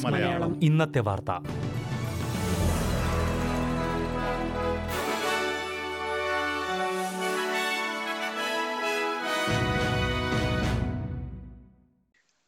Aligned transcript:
മലയാളം. 0.00 0.64
ഇന്നത്തെ 0.64 0.98
വാർത്ത. 0.98 1.30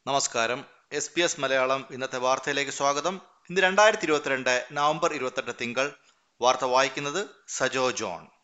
നമസ്കാരം. 0.06 0.64
എസ് 0.92 1.10
പി 1.14 1.20
എസ് 1.20 1.40
മലയാളം 1.40 1.84
ഇന്നത്തെ 1.90 2.18
വാർത്തയിലേക്ക് 2.18 2.70
സ്വാഗതം. 2.70 3.20
ഇന്ന് 3.50 3.60
രണ്ടായിരത്തി 3.60 4.04
ഇരുപത്തിരണ്ട് 4.04 4.66
നവംബർ 4.72 5.12
ഇരുപത്തെട്ട് 5.12 5.50
തിങ്കൾ. 5.60 5.92
വാർത്ത 6.40 6.64
വായിക്കുന്നത് 6.64 7.26
സജോ 7.48 7.90
ജോൺ. 7.90 8.39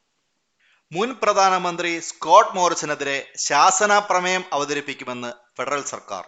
മുൻ 0.92 1.14
പ്രധാനമന്ത്രി 1.22 2.00
സ്കോട്ട് 2.00 2.52
മോറിസനെതിരെ 2.56 3.14
ശാസന 3.44 3.92
പ്രമേയം 3.98 4.44
അവതരിപ്പിക്കുമെന്ന് 4.52 5.30
ഫെഡറൽ 5.56 5.82
സർക്കാർ. 5.92 6.24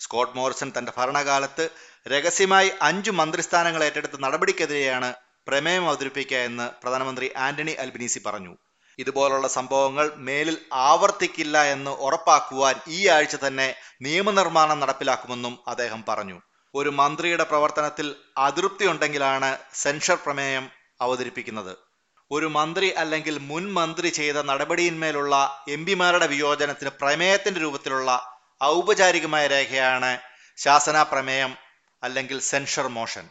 സ്കോട്ട് 0.00 0.36
മോറിസൺ 0.38 0.72
തന്റെ 0.78 0.92
ഭരണകാലത്ത് 0.96 1.64
രഹസ്യമായി 2.12 2.70
അഞ്ചു 2.88 3.10
മന്ത്രിസ്ഥാനങ്ങൾ 3.10 3.84
ഏറ്റെടുത്ത 3.84 4.16
നടപടിക്കെതിരെയാണ് 4.24 5.14
പ്രമേയം 5.46 5.88
അവതരിപ്പിക്കുക 5.88 6.36
എന്ന് 6.36 6.66
പ്രധാനമന്ത്രി 6.82 7.30
ആന്റണി 7.46 7.72
അൽബിനീസി 7.72 8.22
പറഞ്ഞു. 8.26 8.52
ഇതുപോലുള്ള 8.98 9.48
സംഭവങ്ങൾ 9.48 10.06
മേലിൽ 10.28 10.58
ആവർത്തിക്കില്ല 10.72 11.56
എന്ന് 11.72 11.90
ഉറപ്പാക്കുവാൻ 11.90 12.76
ഈ 12.88 13.08
ആഴ്ച 13.16 13.36
തന്നെ 13.46 13.68
നിയമനിർമ്മാണം 14.02 14.80
നടപ്പിലാക്കുമെന്നും 14.80 15.56
അദ്ദേഹം 15.68 16.04
പറഞ്ഞു. 16.08 16.38
ഒരു 16.74 16.88
മന്ത്രിയുടെ 17.00 17.44
പ്രവർത്തനത്തിൽ 17.44 18.16
അതൃപ്തി 18.36 18.84
ഉണ്ടെങ്കിലാണ് 18.84 19.58
സെൻഷർ 19.74 20.18
പ്രമേയം 20.26 20.64
അവതരിപ്പിക്കുന്നത്. 21.00 21.85
ഒരു 22.30 22.46
മന്ത്രി 22.46 22.90
അല്ലെങ്കിൽ 22.90 23.38
മുൻ 23.38 23.72
മന്ത്രി 23.72 24.08
ചെയ്ത 24.08 24.36
നടപടിയിന്മേലുള്ള 24.36 25.64
എം 25.68 25.86
പിമാരുടെ 25.86 26.26
വിയോജനത്തിന് 26.26 26.90
പ്രമേയത്തിന്റെ 26.90 27.60
രൂപത്തിലുള്ള 27.60 28.38
ഔപചാരികമായ 28.62 29.46
രേഖയാണ് 29.46 30.18
ശാസന 30.56 31.02
പ്രമേയം 31.02 31.56
അല്ലെങ്കിൽ 32.02 32.40
സെൻഷർ 32.40 32.86
മോഷൻ. 32.86 33.28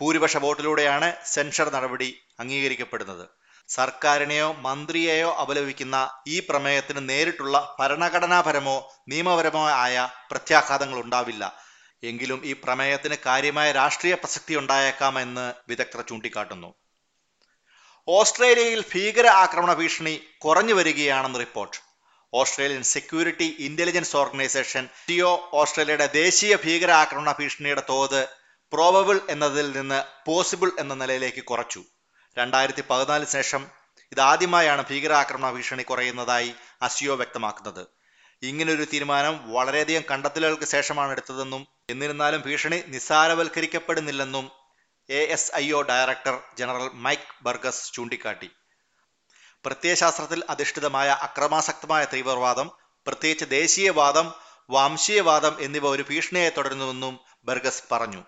ഭൂരിപക്ഷ 0.00 0.36
വോട്ടിലൂടെയാണ് 0.36 1.12
സെൻഷർ 1.24 1.72
നടപടി 1.72 2.20
അംഗീകരിക്കപ്പെടുന്നത്. 2.40 3.28
സർക്കാരിനെയോ 3.68 4.52
മന്ത്രിയെയോ 4.52 5.32
അപലപിക്കുന്ന 5.32 6.10
ഈ 6.28 6.40
പ്രമേയത്തിന് 6.40 7.08
നേരിട്ടുള്ള 7.08 7.76
ഭരണഘടനാപരമോ 7.80 8.76
നിയമപരമോ 9.08 9.68
ആയ 9.68 10.08
പ്രത്യാഘാതങ്ങൾ 10.30 11.00
ഉണ്ടാവില്ല. 11.00 11.44
എങ്കിലും 12.02 12.40
ഈ 12.44 12.52
പ്രമേയത്തിന് 12.52 13.14
കാര്യമായ 13.26 13.72
രാഷ്ട്രീയ 13.72 14.14
പ്രസക്തി 14.14 14.54
ഉണ്ടായേക്കാമെന്ന് 14.54 15.52
വിദഗ്ധർ 15.68 16.00
ചൂണ്ടിക്കാട്ടുന്നു. 16.00 16.74
ഓസ്ട്രേലിയയിൽ 18.08 18.84
ഭീകര 18.94 19.26
ആക്രമണ 19.26 19.74
ഭീഷണി 19.74 20.20
കുറഞ്ഞു 20.38 20.74
വരികയാണെന്ന് 20.74 21.38
report. 21.38 21.76
Australian 22.32 22.82
security 22.82 23.56
intelligence 23.58 24.16
organisation 24.16 24.88
TO 25.08 25.50
ഓസ്ട്രേലിയയുടെ 25.52 26.06
ദേശീയ 26.06 26.56
ഭീകര 26.64 26.90
ആക്രമണ 26.90 27.34
ഭീഷണിയുടെ 27.38 27.82
തോത് 27.88 28.28
പ്രോബബിൾ 28.72 29.20
എന്നതിൽ 29.30 29.78
നിന്ന് 29.78 30.04
പോസിബിൾ 30.26 30.70
എന്ന 30.80 30.94
നിലയിലേക്ക് 30.94 31.44
കുറച്ചു. 31.44 31.84
രണ്ടായിരത്തി 32.38 32.84
പതിനാലിന് 32.90 33.28
ശേഷം 33.28 33.66
ഇതാദ്യമായാണ് 34.12 34.84
ഭീകരാക്രമണ 34.90 35.50
ഭീഷണി 35.50 35.82
കുറയുന്നതായി 35.82 36.54
അസിയോ 36.82 37.14
വ്യക്തമാക്കുന്നത്. 37.14 37.86
ഇങ്ങനൊരു 38.42 38.84
തീരുമാനം 38.84 39.52
വളരെയധികം 39.52 40.02
കണ്ടെത്തലുകൾക്ക് 40.10 40.64
ശേഷമാണ് 40.64 41.10
എടുത്തതെന്നും 41.10 41.66
എന്നിരുന്നാലും 41.90 42.40
ഭീഷണി 42.46 42.82
നിസ്സാരവൽക്കരിക്കപ്പെടുന്നില്ലെന്നും 42.88 44.63
A 45.10 45.16
S 45.16 45.50
I 45.56 45.72
O 45.72 45.82
director 45.82 46.40
general 46.58 46.90
Mike 46.92 47.44
Burgess 47.44 47.92
ചൂണ്ടിക്കാട്ടി. 47.92 48.50
പ്രത്യയശാസ്ത്രത്തിൽ 49.64 50.42
അധിഷ്ഠിതമായ 50.48 51.08
അക്രമാസക്തമായ 51.08 52.04
തീവ്രവാദം 52.04 52.70
പ്രത്യേകിച്ച് 53.06 53.44
ദേശീയവാദം 53.50 54.34
വംശീയവാദം 54.70 55.56
എന്നിവ 55.60 55.88
ഒരു 55.88 56.04
ഭീഷണിയെ 56.10 56.48
തുടരുന്നുവെന്നും 56.48 57.20
ബർഗസ് 57.44 57.82
പറഞ്ഞു. 57.92 58.24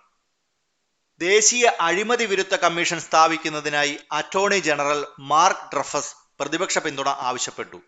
ദേശീയ 1.18 1.72
അഴിമതി 1.80 2.24
വിരുദ്ധ 2.24 2.54
കമ്മീഷൻ 2.54 3.00
സ്ഥാപിക്കുന്നതിനായി 3.00 3.98
അറ്റോർണി 4.12 4.58
ജനറൽ 4.58 5.06
മാർക്ക് 5.18 5.74
ഡ്രഫസ് 5.74 6.14
പ്രതിപക്ഷ 6.40 6.78
പിന്തുണ 6.78 7.08
ആവശ്യപ്പെട്ടു. 7.08 7.80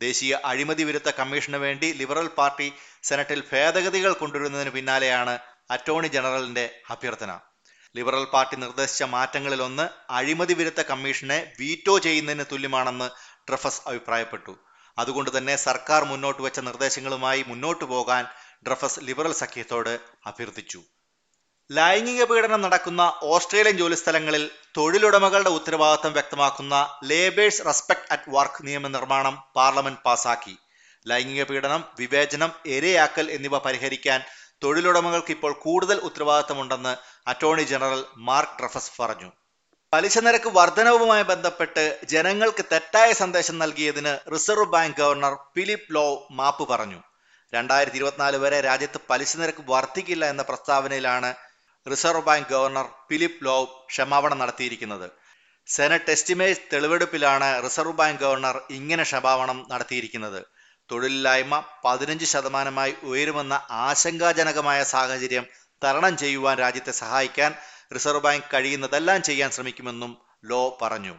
ദേശീയ 0.00 0.38
അഴിമതി 0.44 0.82
വിരുദ്ധ 0.82 1.10
കമ്മീഷന് 1.10 1.56
വേണ്ടി 1.56 1.92
ലിബറൽ 1.92 2.26
പാർട്ടി 2.26 2.72
സെനറ്റിൽ 3.02 3.42
ഭേദഗതികൾ 3.52 4.12
കൊണ്ടുവരുന്നതിന് 4.12 4.70
പിന്നാലെയാണ് 4.70 5.38
അറ്റോർണി 5.70 6.08
ജനറലിന്റെ 6.08 6.80
അഭ്യർത്ഥന. 6.90 7.38
ലിബറൽ 7.96 8.24
പാർട്ടി 8.24 8.56
നിർദ്ദേശിച്ച 8.56 9.02
മാറ്റങ്ങളിലൊന്ന് 9.02 9.84
അഴിമതി 10.10 10.54
വിരുദ്ധ 10.54 10.82
കമ്മീഷനെ 10.82 11.38
വീറ്റോ 11.60 11.98
ചെയ്യുന്നതിന് 11.98 12.44
തുല്യമാണെന്ന് 12.52 13.08
ഡ്രഫസ് 13.48 13.82
അഭിപ്രായപ്പെട്ടു. 13.88 14.54
അതുകൊണ്ട് 14.98 15.38
തന്നെ 15.38 15.56
സർക്കാർ 15.56 16.04
മുന്നോട്ട് 16.04 16.42
വെച്ച 16.42 16.60
നിർദ്ദേശങ്ങളുമായി 16.60 17.42
മുന്നോട്ടു 17.42 17.84
പോകാൻ 17.84 18.24
ഡ്രഫസ് 18.66 19.00
ലിബറൽ 19.00 19.32
സഖ്യത്തോട് 19.32 20.00
അഭ്യർത്ഥിച്ചു. 20.26 20.80
ലൈംഗിക 21.70 22.24
പീഡനം 22.24 22.60
നടക്കുന്ന 22.62 23.02
ഓസ്ട്രേലിയൻ 23.22 23.76
ജോലിസ്ഥലങ്ങളിൽ 23.78 24.50
തൊഴിലുടമകളുടെ 24.76 25.50
ഉത്തരവാദിത്തം 25.50 26.12
വ്യക്തമാക്കുന്ന 26.12 26.74
ലേബേഴ്സ് 27.04 27.64
റെസ്പെക്ട് 27.66 28.08
അറ്റ് 28.10 28.30
വർക്ക് 28.36 28.66
നിയമനിർമ്മാണം 28.66 29.36
പാർലമെന്റ് 29.56 30.02
പാസാക്കി. 30.04 30.54
ലൈംഗിക 31.06 31.42
പീഡനം 31.44 31.84
വിവേചനം 31.98 32.52
എരയാക്കൽ 32.66 33.30
എന്നിവ 33.30 33.58
പരിഹരിക്കാൻ 33.58 34.20
തൊഴിലുടമകൾക്ക് 34.64 35.30
ഇപ്പോൾ 35.30 35.52
കൂടുതൽ 35.52 35.96
ഉത്തരവാദിത്തമുണ്ടെന്ന് 35.96 36.96
അറ്റോർണി 37.28 37.62
ജനറൽ 37.62 38.04
മാർക്ക് 38.16 38.58
ട്രഫസ് 38.58 39.02
പറഞ്ഞു. 39.02 39.30
പലിശ 39.92 40.18
നിരക്ക് 40.18 40.48
വർധനവുമായി 40.48 41.22
ബന്ധപ്പെട്ട് 41.22 42.00
ജനങ്ങൾക്ക് 42.04 42.64
തെറ്റായ 42.72 43.12
സന്ദേശം 43.12 43.58
നൽകിയതിന് 43.58 44.32
reserve 44.32 44.64
bank 44.64 44.96
governor 44.96 45.34
Philip 45.34 45.94
Lowe 45.94 46.26
മാപ്പ് 46.30 46.68
പറഞ്ഞു. 46.68 47.00
രണ്ടായിരത്തി 47.54 47.96
ഇരുപത്തിനാല് 47.96 48.36
വരെ 48.36 48.60
രാജ്യത്ത് 48.60 49.00
പലിശ 49.10 49.36
നിരക്ക് 49.36 49.64
വർദ്ധിക്കില്ല 49.68 50.24
എന്ന 50.24 50.42
പ്രസ്താവനയിലാണ് 50.42 51.34
reserve 51.90 52.22
bank 52.22 52.48
governor 52.48 52.86
Philip 53.08 53.44
Lowe 53.44 53.86
ക്ഷമാപണം 53.88 54.38
നടത്തിയിരിക്കുന്നത്. 54.38 55.10
സെനറ്റ് 55.66 56.10
എസ്റ്റിമേറ്റ് 56.10 56.60
തെളിവെടുപ്പിലാണ് 56.72 57.64
റിസർവ് 57.64 57.92
ബാങ്ക് 57.92 58.20
ഗവർണർ 58.20 58.60
ഇങ്ങനെ 58.70 59.02
ക്ഷമാപണം 59.02 59.66
നടത്തിയിരിക്കുന്നത്. 59.70 60.46
തൊഴിലില്ലായ്മ 60.90 61.64
പതിനഞ്ച് 61.84 62.24
ശതമാനമായി 62.24 62.94
ഉയരുമെന്ന 63.02 63.66
ആശങ്കാജനകമായ 63.70 64.84
സാഹചര്യം 64.84 65.46
തരണം 65.84 66.16
ചെയ്യുവാൻ 66.16 66.58
രാജ്യത്തെ 66.58 66.90
സഹായിക്കാൻ 66.90 67.54
റിസർവ് 67.94 68.20
ബാങ്ക് 68.20 68.44
കഴിയുന്നതെല്ലാം 68.54 69.22
ചെയ്യാൻ 69.22 69.50
ശ്രമിക്കുമെന്നും 69.50 70.18
ലോ 70.44 70.78
പറഞ്ഞു. 70.82 71.14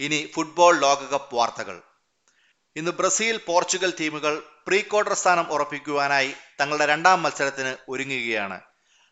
ഇനി 0.00 0.30
ഫുട്ബോൾ 0.34 0.80
ലോകകപ്പ് 0.80 1.34
വാർത്തകൾ. 1.34 1.82
ഇന്ന് 2.76 2.90
ബ്രസീൽ 2.90 3.40
പോർച്ചുഗൽ 3.46 3.92
ടീമുകൾ 4.00 4.42
പ്രീ 4.66 4.80
ക്വാർട്ടർ 4.80 5.12
സ്ഥാനം 5.12 5.52
ഉറപ്പിക്കുവാനായി 5.52 6.34
തങ്ങളുടെ 6.60 6.86
രണ്ടാം 6.86 7.22
മത്സരത്തിന് 7.22 7.76
ഒരുങ്ങുകയാണ്. 7.88 8.60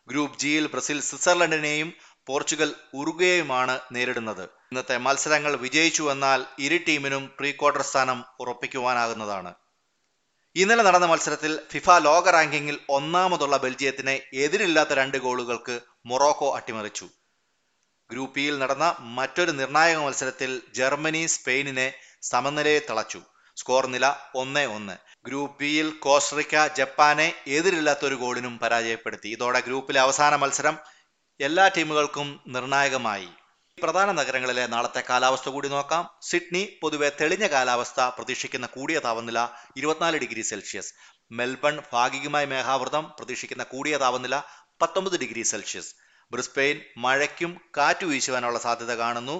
ഗ്രൂപ്പ് 0.07 0.39
ജിയിൽ 0.39 0.67
ബ്രസീൽ 0.67 1.01
സ്വിറ്റ്സർലൻഡിനെയും 1.01 1.93
പോർച്ചുഗൽ 2.25 2.75
ഉറുഗയെയുമാണ് 2.93 3.79
നേരിടുന്നത്. 3.91 4.58
ഇന്നത്തെ 4.71 4.97
മത്സരങ്ങൾ 4.97 5.55
വിജയിച്ചു 5.55 6.03
എന്നാൽ 6.11 6.45
ഇരു 6.59 6.77
ടീമിനും 6.87 7.23
പ്രീ 7.37 7.51
ക്വാർട്ടർ 7.51 7.81
സ്ഥാനം 7.81 8.23
ഉറപ്പിക്കുവാനാകുന്നതാണ്. 8.39 9.53
ഇന്നലെ 10.55 10.83
നടന്ന 10.83 11.05
മത്സരത്തിൽ 11.05 11.59
ഫിഫ 11.71 11.89
ലോക 11.89 12.29
റാങ്കിങ്ങിൽ 12.29 12.77
ഒന്നാമതുള്ള 12.89 13.57
ബെൽജിയത്തിനെ 13.57 14.21
എതിരില്ലാത്ത 14.33 14.89
രണ്ട് 14.89 15.17
ഗോളുകൾക്ക് 15.17 15.79
മൊറോക്കോ 16.05 16.55
അട്ടിമറിച്ചു. 16.55 17.07
ഗ്രൂപ്പ് 18.09 18.39
ഇയിൽ 18.39 18.59
നടന്ന 18.59 18.95
മറ്റൊരു 18.99 19.51
നിർണായക 19.51 19.97
മത്സരത്തിൽ 19.97 20.61
ജർമ്മനി 20.75 21.25
സ്പെയിനിനെ 21.25 21.93
സമനിലയെ 22.21 22.79
തളച്ചു. 22.89 23.21
സ്കോർ 23.57 23.85
നില 23.87 24.13
ഒന്ന് 24.35 24.65
ഒന്ന്. 24.77 24.95
ഗ്രൂപ്പ് 25.25 25.59
ബിയിൽ 25.59 25.89
കോസ്റ്ററിക്ക 26.05 26.67
ജപ്പാനെ 26.77 27.33
എതിരില്ലാത്ത 27.47 28.05
ഒരു 28.05 28.15
ഗോളിനും 28.15 28.59
പരാജയപ്പെടുത്തി. 28.59 29.29
ഇതോടെ 29.29 29.59
ഗ്രൂപ്പിലെ 29.59 29.99
അവസാന 29.99 30.35
മത്സരം 30.35 30.77
എല്ലാ 31.39 31.67
ടീമുകൾക്കും 31.67 32.39
നിർണായകമായി. 32.47 33.29
പ്രധാന 33.83 34.11
നഗരങ്ങളിലെ 34.11 34.67
നാളത്തെ 34.67 35.03
കാലാവസ്ഥ 35.09 35.49
കൂടി 35.49 35.69
നോക്കാം. 35.69 36.03
സിഡ്നി 36.21 36.79
പൊതുവെ 36.81 37.09
തെളിഞ്ഞ 37.21 37.47
കാലാവസ്ഥ 37.47 38.01
പ്രതീക്ഷിക്കുന്ന 38.01 38.67
കൂടിയ 38.67 38.99
താപനില 38.99 39.47
ഇരുപത്തിനാല് 39.77 40.17
ഡിഗ്രി 40.17 40.41
സെൽഷ്യസ്. 40.41 40.93
മെൽബൺ 41.31 41.81
ഭാഗികമായി 41.93 42.45
മേഘാവൃതം 42.45 43.03
പ്രതീക്ഷിക്കുന്ന 43.19 43.63
കൂടിയ 43.63 43.97
താപനില 43.97 44.41
പത്തൊമ്പത് 44.81 45.19
ഡിഗ്രി 45.19 45.41
സെൽഷ്യസ്. 45.41 45.95
ബ്രിസ്പെയിൻ 46.31 46.81
മഴയ്ക്കും 46.97 47.61
കാറ്റു 47.77 48.05
വീശുവാനുള്ള 48.05 48.59
സാധ്യത 48.59 48.93
കാണുന്നു. 48.93 49.37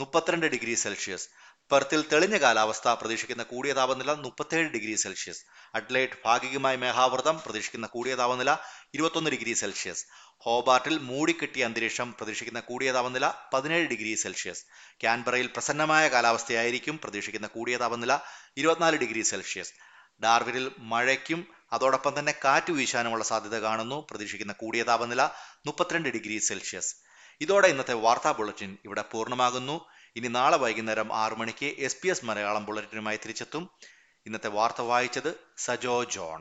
മുപ്പത്തിരണ്ട് 0.00 0.46
ഡിഗ്രി 0.46 0.74
സെൽഷ്യസ്. 0.74 1.28
പെർത്തിൽ 1.72 2.04
തെളിഞ്ഞ 2.12 2.36
കാലാവസ്ഥ 2.38 2.88
പ്രതീക്ഷിക്കുന്ന 2.88 3.42
കൂടിയ 3.42 3.72
താപനില 3.72 4.12
മുപ്പത്തേഴ് 4.12 4.68
ഡിഗ്രി 4.68 4.94
സെൽഷ്യസ്. 4.94 5.42
അഡ്ലൈറ്റ് 5.74 6.12
ഭാഗികമായി 6.24 6.76
മേഘാവൃതം 6.76 7.42
പ്രതീക്ഷിക്കുന്ന 7.44 7.86
കൂടിയ 7.86 8.14
താപനില 8.14 8.50
ഇരുപത്തൊന്ന് 8.94 9.30
ഡിഗ്രി 9.30 9.52
സെൽഷ്യസ്. 9.52 10.04
ഹോബാർട്ടിൽ 10.38 10.98
മൂടിക്കെട്ടിയ 10.98 11.64
അന്തരീക്ഷം 11.64 12.12
പ്രതീക്ഷിക്കുന്ന 12.12 12.60
കൂടിയ 12.60 12.92
താപനില 12.92 13.32
പതിനേഴ് 13.54 13.88
ഡിഗ്രി 13.88 14.14
സെൽഷ്യസ്. 14.14 14.64
ക്യാൻബറയിൽ 15.00 15.46
പ്രസന്നമായ 15.46 16.08
കാലാവസ്ഥയായിരിക്കും 16.08 17.00
പ്രതീക്ഷിക്കുന്ന 17.04 17.46
കൂടിയ 17.46 17.76
താപനില 17.76 18.18
ഇരുപത്തിനാല് 18.56 18.96
ഡിഗ്രി 18.96 19.22
സെൽഷ്യസ്. 19.22 19.72
ഡാർവിനിൽ 20.22 20.72
മഴയ്ക്കും 20.78 21.46
അതോടൊപ്പം 21.72 22.18
തന്നെ 22.18 22.34
കാറ്റ് 22.44 22.72
വീശാനുമുള്ള 22.72 23.24
സാധ്യത 23.24 23.56
കാണുന്നു. 23.60 24.06
പ്രതീക്ഷിക്കുന്ന 24.10 24.52
കൂടിയ 24.52 24.82
താപനില 24.82 25.22
മുപ്പത്തിരണ്ട് 25.66 26.08
ഡിഗ്രി 26.08 26.38
സെൽഷ്യസ്. 26.38 26.94
ഇതോടെ 27.40 27.68
ഇന്നത്തെ 27.68 27.94
വാർത്താ 27.94 28.32
ബുള്ളറ്റിൻ 28.32 28.78
ഇവിടെ 28.84 29.02
പൂർണമാകുന്നു. 29.12 29.76
ഇനി 30.18 30.28
നാളെ 30.28 30.56
വൈകുന്നേരം 30.56 31.12
ആറു 31.12 31.34
മണിക്ക് 31.34 31.68
എസ് 31.78 31.96
പി 32.02 32.08
എസ് 32.08 32.24
മലയാളം 32.24 32.64
ബുള്ളറ്റിനുമായി 32.64 33.16
തിരിച്ചെത്തും. 33.16 33.70
ഇന്നത്തെ 34.26 34.48
വാർത്ത 34.48 34.80
വായിച്ചത് 34.82 35.36
സജോ 35.58 36.04
ജോൺ. 36.04 36.40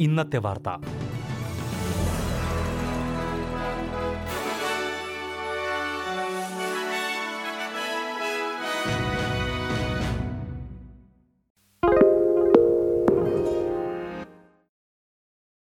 ഇന്നത്തെ 0.00 0.38
വാർത്ത. 0.38 0.70